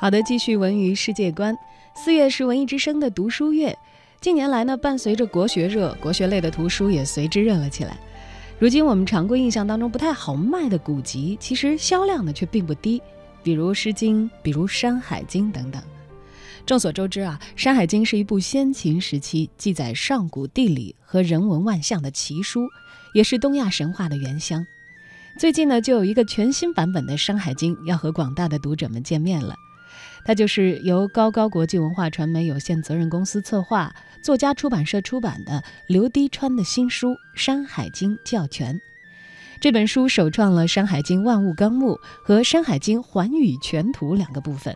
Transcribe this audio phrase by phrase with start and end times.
[0.00, 1.56] 好的，继续文娱世界观。
[1.94, 3.76] 四月是文艺之声的读书月，
[4.20, 7.98] 近年来呢，伴随着国学热，国学类的图书也随之热了起来。
[8.60, 13.02] 如今我们常规印象当中不太好卖的古籍，其实销量呢却并不低，
[13.42, 15.82] 比如《诗经》，比如《山海经》等等。
[16.64, 22.68] 众所周知啊，《山海经》是一部先秦时期记载上古地理和人文万象的奇书，
[23.14, 24.64] 也是东亚神话的原乡。
[25.38, 29.54] 最近呢，就有一个全新版本的《山海经》要和广大的读者们见面了。
[30.24, 38.74] 它就是由高高国际文化传媒有限责任公司策划，作家出版社出版的刘滴川的新书《山海经教全》。
[39.60, 41.92] 这本书首创了《山海经万物纲目》
[42.24, 44.74] 和《山海经寰宇全图》两个部分。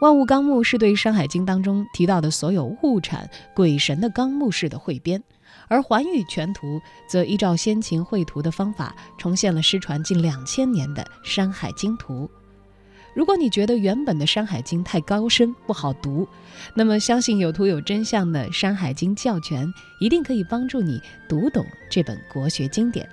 [0.00, 5.22] 万物纲目是对《山海经》当中提到的所有物产、鬼神的纲目式的汇编，
[5.68, 12.26] 而寰宇全图则依照先秦绘图的方法，重现了失传近两千年的《山海经图》。
[13.14, 16.26] 如果你觉得原本的《山海经》太高深不好读，
[16.74, 19.66] 那么相信有图有真相的《山海经教全》
[20.00, 23.08] 一定可以帮助你读懂这本国学经典。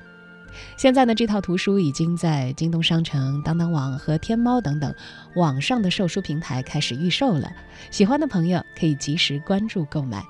[0.75, 4.94] 现在呢，这套图书已经在京东商城、当当网和天猫等等
[5.36, 7.50] 网上的售书平台开始预售了。
[7.89, 10.22] 喜欢的朋友可以及时关注购买。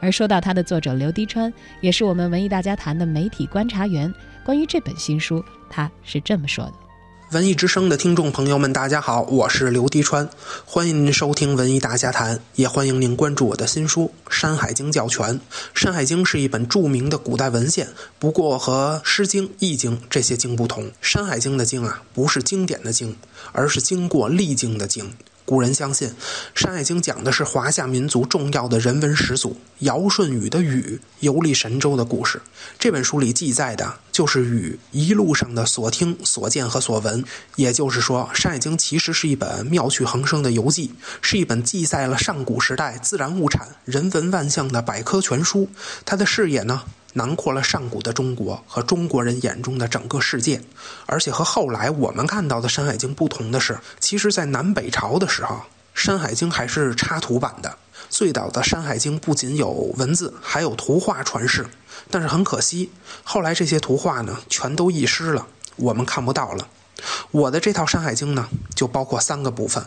[0.00, 4.12] 而说到它的作者刘滴川，也是我们文艺大家谈的媒体观察员，
[4.44, 6.72] 关于这本新书，他是这么说的。
[7.32, 10.28] 文艺之声的听众朋友们，大家好，我是刘滴川，
[10.66, 15.26] 欢迎您收听文艺大家谈，也欢迎您关注我的新书《山海经教全》。
[15.74, 23.16] 《山海经》是一本著名的古代文献，不过和《诗经》《易经》这些经不同，《山海经》的经啊，不是经典的经，
[23.52, 25.10] 而是经过历经的经。
[25.52, 26.08] 古人相信，
[26.54, 32.40] 《山海经》讲的是华夏民族重要的人文始祖尧舜禹的禹游历神州的故事。
[32.78, 37.22] 这本书里记载的就是禹一路上的所听、所见和所闻。
[37.56, 45.68] 也就是说，《山海经》其实是一本妙趣横生的游记，是一本记载了上古时代自然物产、人文万象的百科全书。
[46.06, 46.84] 它的视野呢？
[47.14, 50.62] 囊括了上古的中国和中国人眼中的整个世界，
[51.06, 55.56] 而且和后来我们看到的《山海经》不同的是，其实，在南北朝的时候，
[55.94, 57.76] 《山海经》还是插图版的。
[58.08, 61.66] 最早的《山海经》不仅有文字，还有图画传世。
[62.10, 62.90] 但是很可惜，
[63.22, 65.46] 后来这些图画呢，全都遗失了，
[65.76, 66.68] 我们看不到了。
[67.30, 69.82] 我的这套《山海经》呢，就包括三个部分。《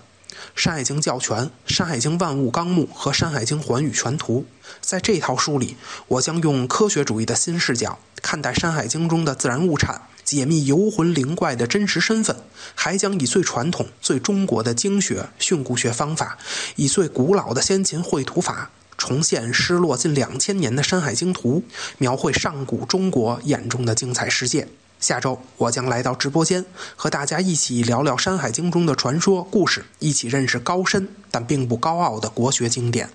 [0.56, 1.38] 山海经教全》
[1.68, 4.46] 《山海经万物纲目》和《山海经寰宇全图》，
[4.82, 5.76] 在这套书里，
[6.08, 12.36] 我将用科学主义的新视角看待《山海经》中的自然物产，解密游魂灵怪的真实身份，
[12.74, 16.38] 还将以最传统、最中国的经学训诂学方法，
[16.76, 21.64] 以最古老的先秦绘图法，重现失落近两千年的《山海经图》，
[21.98, 24.68] 描绘上古中国眼中的精彩世界。
[25.06, 33.12] 下周我将来到直播间，和大家一起聊聊《山海经》中的传说故事，一起认识高深但并不高傲的国学经典。